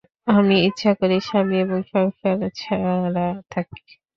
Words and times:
আমি 0.31 0.55
ইচ্ছা 0.67 0.91
করেই 0.99 1.21
স্বামী 1.27 1.55
এবং 1.59 1.79
সংসার 1.91 2.37
চাঁড়া 2.59 3.25
থাকি। 3.51 3.79